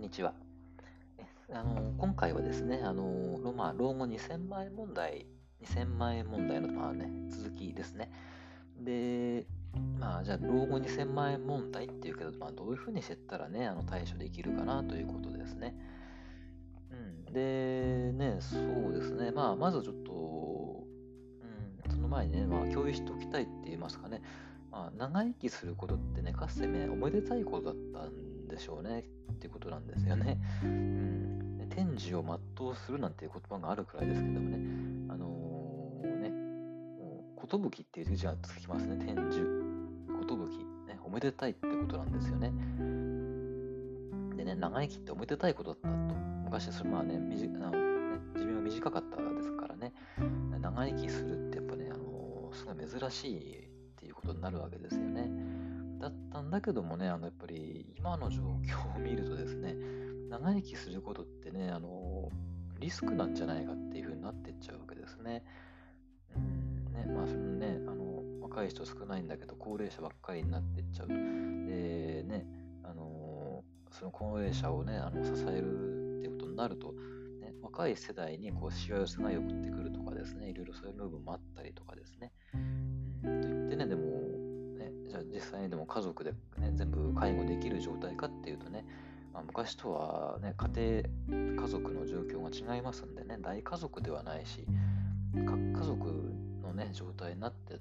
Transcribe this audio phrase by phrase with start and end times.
[0.00, 0.32] んにちは。
[1.52, 5.26] あの今回はですね、あのまあ、老後2000万円問題、
[5.62, 8.10] 2000万円問題の、まあね、続きですね。
[8.78, 9.46] で、
[9.98, 15.76] まあ、じゃあ、老後2000万円問題っていうけど、まあ、どういうふうにしてったらね、あの対処できるかなということですね。
[16.90, 20.12] うん、で、ね、そうですね、まあ、まずちょっと、
[21.84, 24.22] うん、その前にね、まあ、共有しておきたいって言いますかね、
[24.70, 30.38] まあ、長生きすることってね、かつてね、おめでたいことだったんでしょうねっていうことなんですよね。
[30.62, 32.24] うん、天寿を
[32.56, 34.58] 全うするなんていう言葉があるくらいですけどもね、
[35.08, 36.32] あのー、ね、
[37.48, 39.44] 寿っていう字がつきますね、天寿、寿、
[40.86, 42.52] ね、おめでたいってことなんですよね。
[44.36, 46.14] でね、長生きっておめでたいことだったと。
[46.44, 49.92] 昔、それまあね、みじあのね寿命が短かったですからね、
[50.60, 53.70] 長生きするってやっぱね、あのー、すごい珍しい
[54.20, 55.30] ことになるわけですよね。
[56.00, 59.76] だったんだけどもね、あのやっぱり今の状況を見るとですね、
[60.28, 62.28] 長生きすることってね、あの
[62.78, 65.44] リスクなんじゃないかっていうふうになってっちゃうわけですね。
[66.34, 71.08] うんねまあ、そのねあの若い人少ないんだけど、高齢者ばっかりになってっちゃう。
[71.08, 71.14] で
[72.24, 72.46] ね、
[72.82, 76.92] あのその高齢者をね、あの支えるっていうことになると、
[77.40, 82.32] ね、若い世代にこうしわ寄せが寄ってくるとかですね、いろいろそういう部分もあったりとかですね。
[83.22, 84.09] ね、でも、ね、じゃあ
[85.40, 88.84] 実際にでも家族で、ね、全部介護できる状態かっていうとね、
[89.32, 94.66] まあ、昔とは、ね、家庭、家族の状況が違いますんでね、大家族ではないし、
[95.34, 97.80] 家族のね、状態になって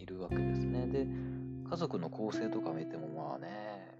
[0.00, 0.88] いるわけですね。
[0.88, 1.06] で、
[1.70, 3.96] 家族の構成とか見ても、まあね、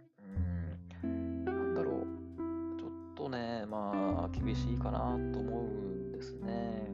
[1.05, 4.99] うん、なんだろう、ちょっとね、まあ、厳しいかな
[5.33, 6.89] と思うんですね。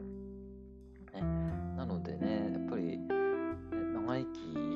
[1.15, 1.21] ね
[1.75, 2.54] なのでね、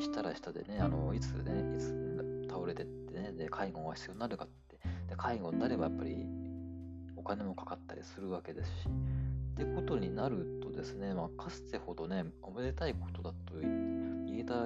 [0.02, 4.78] したらしたでね、あのいつね、いつ倒れてってね、で介護が必要になるかって、
[5.08, 6.26] で介護になればやっぱり
[7.16, 14.64] お金もかかったりするわけですし、ってことになるとですね、まあ、かつてほどね、おめでたいことだと言えた、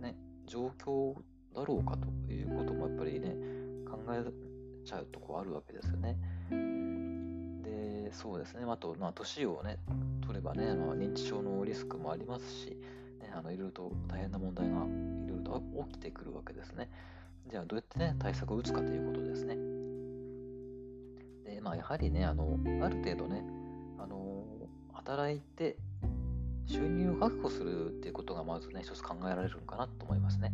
[0.00, 1.14] ね、状況
[1.54, 3.36] だろうかということもやっぱりね、
[3.86, 4.24] 考え
[4.84, 6.16] ちゃうとこあるわけですよね。
[7.62, 9.78] で、そうですね、あと、まあ、年をね、
[10.22, 12.78] 取ればね、まあ、認知症のリスクもありますし、
[13.34, 16.90] あのいろいろと大変な問題がいろいろと起きてくるわけですね。
[17.48, 19.56] じゃあどうやってね、対策を打つかということですね。
[21.44, 23.44] で、まあやはりね、あの、ある程度ね、
[23.98, 24.44] あの、
[24.92, 25.76] 働いて
[26.66, 30.52] 収入を確保するっていうことがまずね、一つ考えられるのかなと思いますね。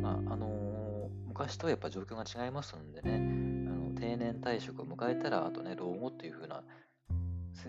[0.00, 6.62] まあ、あの昔とはやっぱ状況が違いますんでね、あの定年退職を迎えたら、あとね、老後っていう風な、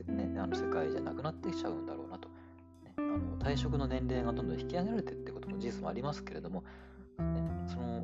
[0.07, 2.29] ね、あの世界じゃなくなってきちゃうんだろうなと。
[3.09, 6.63] あの退職の年齢がどんどん引き上げられてってことも事実もありますけれども、
[7.19, 8.01] ね、その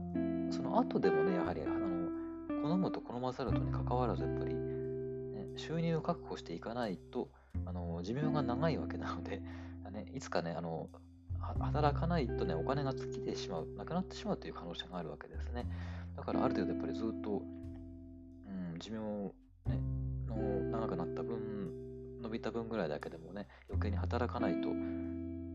[0.52, 2.09] その後でもね、やはりあの
[2.62, 7.30] 好むと好まざるとにかかわらず、やっぱり、ね、収入を確保していかないと、
[7.66, 9.41] あの寿命が長いわけなので、
[9.91, 10.90] ね、いつかね、あの
[11.59, 15.66] 働かないとね、お金が尽きてしまう、なくなってしまうという可能性があるわけですね。
[16.16, 19.00] だからある程度やっぱりずっと、うん、寿命、
[19.69, 19.81] ね、
[20.28, 20.36] の
[20.72, 21.67] 長くなった分、
[22.28, 24.68] 伸びた分ぐらいだけでもね、余計に働かないと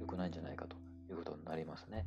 [0.01, 0.77] 良くないんじゃないかと
[1.11, 2.07] いうことになりますね。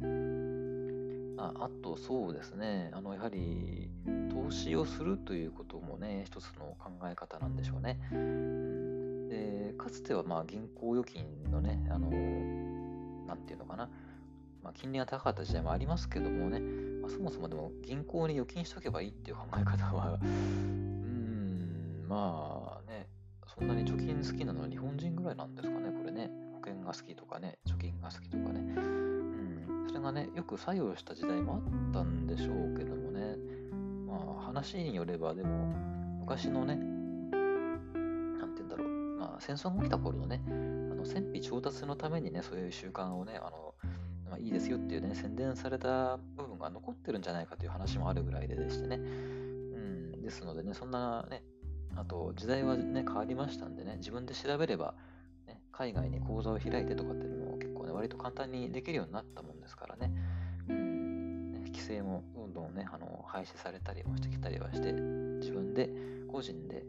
[0.00, 3.90] うん、ああと、そうですね、あのやはり
[4.30, 8.00] 投資をするということもね、一つの考え方なんでしょうね。
[8.10, 12.08] うん、でかつてはまあ銀行預金のね、あの
[13.26, 13.90] なんていうのかな、
[14.62, 16.58] まあ、金利が高かった時代もありますけどもね、
[17.02, 22.63] まあ、そもそもでも銀行に預金しとけばいいっていう考え方は、うーん、まあ、
[23.56, 26.30] そんなに貯金好きなのは日本人ぐらいなんですかね、これね。
[26.54, 28.60] 保険が好きとかね、貯金が好きとかね。
[28.76, 33.36] うん、それがね、よく作用した時代もあったんでしょうけどもね。
[34.06, 35.72] まあ、話によれば、でも、
[36.18, 38.88] 昔のね、なんて言うんだろう、
[39.20, 40.50] まあ、戦争が起きた頃のね、あ
[40.94, 43.74] の戦費調達のためにね、そういう習慣をね、あの、
[44.28, 48.96] まあ、いいですよっていうね、宣伝された部分が残ってるんじゃないかという話もあるぐらいででしてね。
[48.96, 51.44] うん、ですのでね、そんなね、
[51.96, 54.94] あと、時代はね、変わりましたんでね、自分で調べれば、
[55.46, 60.12] ね、海外に講座を開いてとかっていうのも結構ね、割と簡単にできるようになったもんですからね、
[60.68, 61.52] うん。
[61.52, 65.90] ね規制もどんどんね、あの廃止されたりもしてきたりはして、自分で、
[66.28, 66.84] 個人で、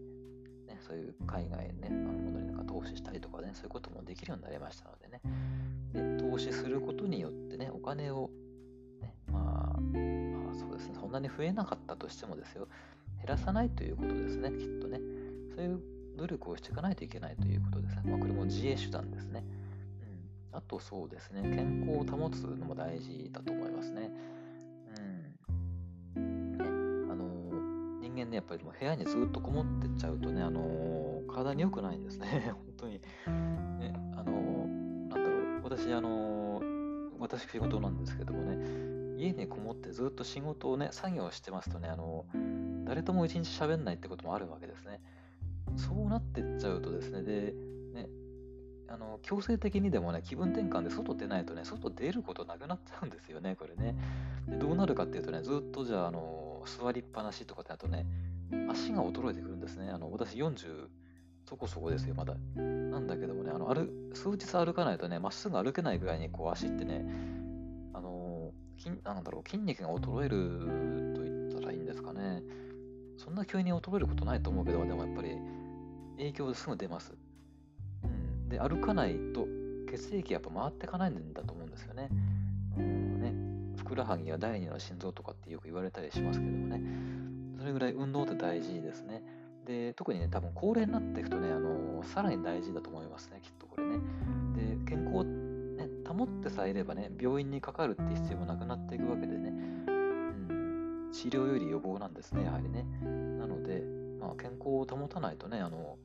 [0.68, 5.22] ね、そういう海外ね、あのものになんか投資したりとかね、そういうこともできるようになりましたのでね、
[6.18, 8.30] で投資することによってね、お金を、
[9.02, 12.68] ね、まあ、まあ、そうですね、そんなに増えなかったとしてもですよ、
[13.26, 15.00] 減らさないということですね、きっとね。
[15.56, 15.80] そういう
[16.16, 18.04] 努力をしていかないといけないということですね。
[18.06, 19.44] まあ、これも自衛手段ですね。
[20.52, 24.12] うん、あとそうですね、健康を保つのも大事だと思いますね。
[26.16, 26.52] うん。
[26.52, 26.64] ね、
[27.12, 27.26] あの、
[28.00, 33.02] 人間ね、やっぱりもう部屋にずっとこもってっちゃうとね、あの、体に良くないんですね、 本当に。
[33.80, 34.68] ね、あの、
[35.10, 36.62] なんだろう、私、あの、
[37.20, 42.26] 私仕事なんですけどもね、家にこもってずっと仕事をね、作業してますとね、あの
[42.86, 45.02] 誰とも一日喋んないってこともあるわけですね。
[45.76, 47.54] そうなってっちゃうとですね、で、
[47.94, 48.08] ね、
[48.88, 53.96] あの強制的にでもね、気分転換で外出ないとね、外出ることなくなっちゃうんですよね、これね。
[54.48, 58.06] でどうなるかっていうとね、ずっとじゃあ、あの座りっぱなしとかだとね、
[58.70, 59.90] 足が衰えてくるんですね。
[59.90, 60.88] あの私40
[61.48, 62.36] そこそこですよ、まだ。
[62.56, 67.06] なんだけどもね、あの歩数日歩かないとね、まっすぐ歩けないぐらいにこう足ってね、
[67.94, 72.42] あの筋なんだろう筋肉が衰えると言ったらいいんですかね。
[73.26, 75.36] そんな急に衰えることないと思うけど、でもやっぱり
[76.18, 77.12] 影響すぐ出ます。
[78.04, 79.48] うん、で、歩かないと
[79.90, 82.10] 血液やっぱ回っていかないんだと思うんですよね。
[82.78, 83.34] うんね
[83.78, 86.82] ふくらはぎは第二の心臓とかってよく言われたりしますけどもね。
[87.58, 89.24] それぐらい運動って大事ですね。
[89.66, 93.98] で、特にね、多分高齢になっていくとね、あのさらに大事だと思いますね、きっとこれね。
[94.56, 99.52] で、健康、ね、保ってさえいればね、病院にかかるって必要もなくなっていくわけでね、
[101.16, 102.86] 治療より予防なんですね、やはりね。
[103.40, 103.82] なので、
[104.20, 105.98] まあ、健康を保たないとね、あの、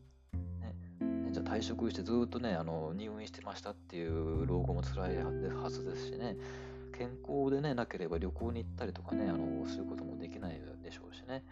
[0.61, 6.37] ね、ねじゃあ退職してずっとね、あの入院してましたっていう老後も辛いはずですしね、
[6.97, 11.43] 健康でね、なければ旅行に行ったりとかね、あのすることもできないでしょうしね。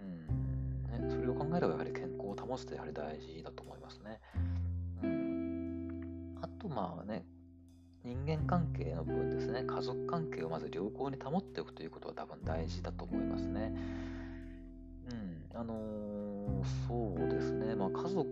[0.00, 4.20] うん、ねそれを考えればやはり健康を保つってやはり大事だと思いますね。
[5.02, 7.24] うん、あとまあね、
[8.04, 13.74] 人間関係の部分ですね、家族関係をまず良好に保っておくということは多分大事だと思いますね。
[15.10, 18.28] うん、あのー、そうですね、まあ家族、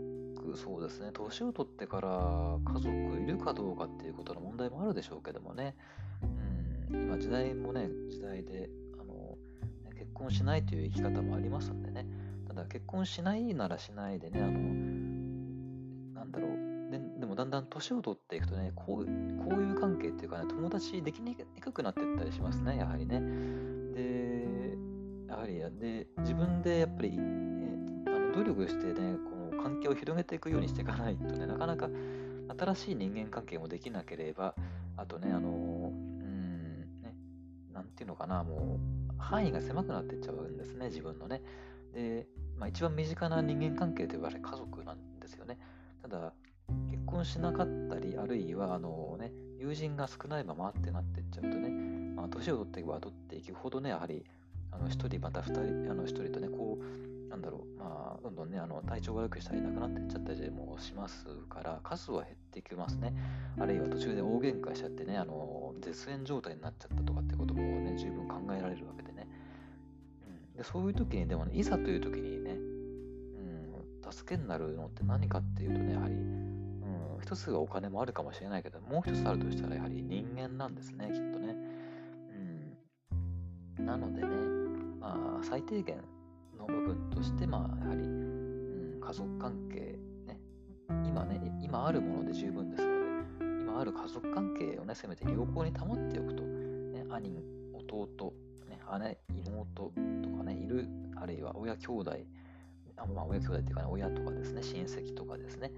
[0.56, 2.88] そうですね、年を取ってから家族
[3.19, 5.75] いるかどうかっていうことの問題もあるでしょうけどもね、
[6.90, 8.68] うん、今時代もね、時代で、
[9.00, 12.06] あのー、結婚しないという生き方もありますんでね、
[12.46, 14.52] ただ結婚しないならしないでね、あの、
[16.14, 16.71] なんだろう、
[17.32, 23.20] もだんだん年を取っていくとねこう、こういう関係っていうかね、友達できにくくなっていったりしますね、やはりね。
[23.94, 24.76] で、
[25.26, 27.20] やはり、で、自分でやっぱり、え
[28.06, 29.17] あの努力してね、
[29.50, 31.88] この関係を広げていくようにしていかないとね、なかなか
[32.58, 34.55] 新しい人間関係もできなければ、
[34.99, 37.17] あとね、あの、うん、ね、
[37.73, 41.40] なんていうのかな、もう、範囲が狭くなっていっちゃうんですね、自分のね。
[41.94, 42.26] で、
[42.58, 45.58] まあ、一番身近な人間関係といわれ家族なんですよね。
[46.02, 46.35] ただ、
[47.12, 51.69] 婚しなかったり、あるいは、あのね、友人が少ないままってなっていっちゃうとね、
[52.17, 54.25] まあ、年を取っていけば取っていくほどね、やはり、
[54.70, 63.14] あの、一人また二人、あの、一人とね、こう、なんだろう、まあ、どんどんね、あの、体調が悪くしたりなくなっていっちゃったりもしますから、数は減ってきますね。
[63.59, 69.29] あるいは途中で大喧嘩しちゃってね、あの、絶縁状態になっちゃったとかってこともね、十分考えられるわけでね。
[70.55, 76.14] うん、でそういう時に、でもね、いざという時にね、うん、助けになるのって何かっていうとね、やはり、
[77.22, 81.56] 一つがお金もあるかもしれないけど、もう一つあるとしたらやはり人間なんですね、きっとね。
[83.78, 83.86] うん。
[83.86, 84.28] なのでね、
[85.00, 86.02] まあ、最低限
[86.58, 90.40] の部分として、まあ、やはり、うん、家族関係、ね、
[91.06, 97.42] 今ね、今あるもので十分ですので、今ある家族関係をね、せめて良好に保っておくと、ね、兄、
[97.73, 98.35] 弟、
[98.68, 99.92] ね、姉、妹
[100.23, 102.16] とかね、いる、あるいは親兄弟、
[102.97, 105.73] あまあ、親兄弟っていうかね、親とかですね、親戚とかですね、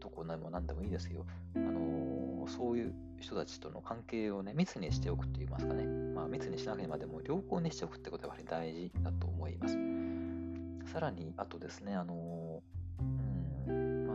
[0.00, 1.24] とこでも何でもいいですよ。
[1.54, 5.84] あのー、そういう人たちとの関係をね、密にしておくと言いますかね。
[5.84, 9.76] まあ、密にしなければでも良好にしておくってことはやはり大事だと思います。
[10.92, 14.06] さらに、あとですね、あのー、うん、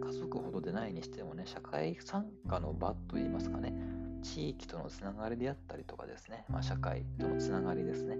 [0.00, 3.74] まあ、家族ほどでないにしてもね、社会参加の場といいますかね、
[4.22, 8.16] 地域とのつながりであったりとかですね、まあ、社会とのつながりですね、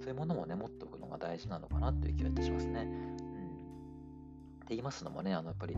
[0.00, 2.82] そういうものもね、持っておくのが大事なのかなという気がいたしますね。
[2.82, 3.18] うん、っ
[4.60, 5.76] て言いますのもね、あのやっぱり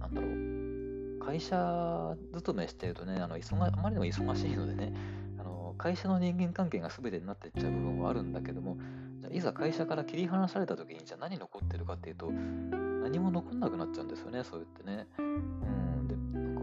[0.00, 4.92] なんだろう、会社勤めしてるとね、あの忙あまりにも忙しいのでね、
[5.38, 8.78] あの会社の人間関係が全てになっていっちゃう部分はあるんだけども、
[9.20, 15.06] じゃいざ会社から切り離された時に、じゃあ何残ってるかっていうと、何も残んなくなっちゃうんですよね、そう言ってね。
[15.18, 16.60] うん、で、なんか、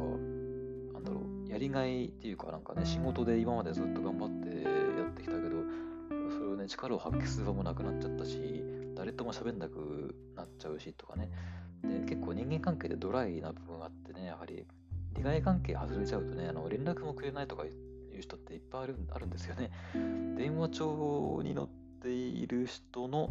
[0.94, 5.64] なんだろう、やりがいっていうか、なんかね、仕事で今までずっと頑張ってやってきたけど、
[6.32, 8.64] それをね、力を発揮する場もなくなっちゃったし、
[8.96, 11.30] 誰とも喋んなくなっちゃうしとかね、
[11.84, 14.66] で、結構人間関係でドライな部分があってね、やはり
[15.16, 17.70] 利害関係外れちゃうとね、あの連絡もくれないとかい
[18.18, 19.72] う人っていっぱいあるあるんですよね。
[20.38, 21.68] 電話帳に載っ
[22.02, 23.30] ている人の、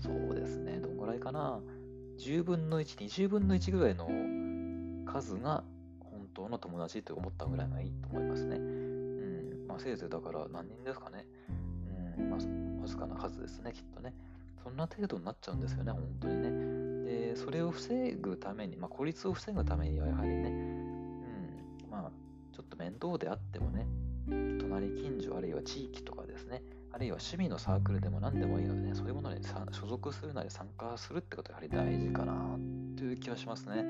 [0.00, 1.60] そうですね、どんぐらいかな、
[2.18, 4.08] 10分の1、20分の1ぐらいの
[5.10, 5.64] 数が
[6.00, 8.56] 本当の友達と思ったぐらいがいいと思いますね。
[8.56, 11.26] うん、まあ、せいぜいだから何人ですかね。
[12.18, 14.14] うん、まあ、わずかな数ですね、きっとね。
[14.62, 16.83] そんな程度になっちゃうんですよね、本当にね。
[17.14, 22.10] で、それを防ぐために、まあ、孤立を防ぐためにはやはりね、うん、まあ、
[22.54, 23.86] ちょっと面倒であってもね、
[24.58, 32.56] 隣近所あるいは地域とかですね、あるいは趣味のサークルでも何でもいいのでね、そういうものに所属するなり参加するってことはやはり大事かな
[32.96, 33.84] という気はしますね。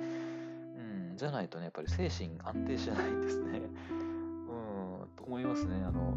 [1.11, 3.61] うん、じゃないとね、やっぱり精神安定しないんですね。
[3.91, 5.77] うん、と思いますね。
[5.87, 6.17] あの、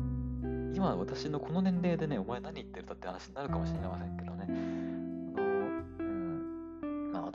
[0.74, 4.97] 今私のこの年齢でね、お前何言ってるんだって話になるかもしれませんけどね。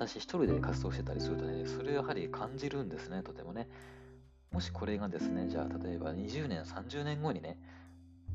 [0.06, 3.68] 私一人で活動してたりするとね、それをやはり感じるんですね、とてもね。
[4.50, 7.56] もしこれがですね、じゃあ例えば20年、30年後にね、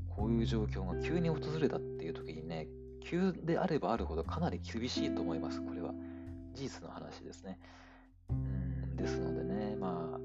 [0.09, 2.67] こういう状況が急に訪れたっていう時にね、
[3.03, 5.61] 急であればあるほどかなり厳しいと思います。
[5.61, 5.93] これは
[6.53, 7.59] 事実の話ですね。
[8.29, 10.17] うんですのでね、まあ、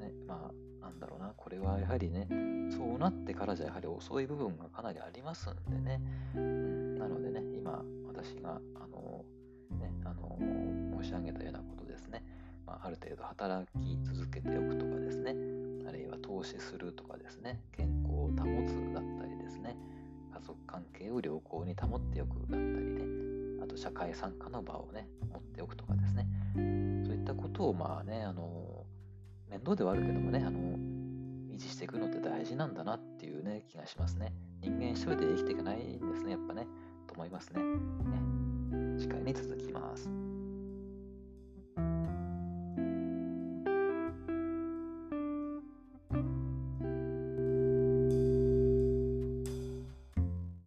[0.00, 2.28] ね、まあ、なんだろうな、これはやはりね、
[2.70, 6.00] そうなってからじゃやはり遅い部分がかなりありますんでね。
[6.36, 9.24] うん、なのでね、今、私が、あの、
[9.84, 10.38] ね、あの、
[11.02, 12.24] 申し上げたようなことですね。
[12.66, 15.34] まあ、ある程度働き続けておくとかですね、
[15.86, 18.32] あるいは投資するとかですね、健康を保
[18.66, 19.76] つだったりですね、
[20.32, 26.26] 家族関係を良好に保っておくだったりね、あと社会参加の場をね、持っておくとかですね、
[27.04, 28.86] そういったことをまあね、あの、
[29.50, 30.58] 面倒ではあるけどもね、あの、
[31.54, 34.32] 維持していくのって大事なんだなっていうね、気がしますね。
[34.60, 36.66] 人間一人で生きていけないんですね、やっぱね、
[37.06, 37.62] と思いますね。
[37.62, 37.74] ね。
[38.98, 40.33] 次回に続きます。